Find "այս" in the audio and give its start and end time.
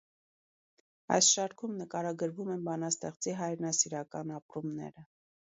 1.17-1.29